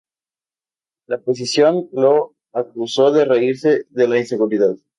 [1.05, 4.75] La oposición lo acusó de reírse de la inseguridad.